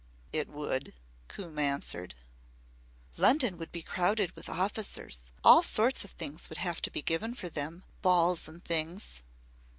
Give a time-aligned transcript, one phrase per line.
[0.33, 0.95] "It would,"
[1.27, 2.15] Coombe answered.
[3.17, 5.29] "London would be crowded with officers.
[5.43, 9.21] All sorts of things would have to be given for them balls and things."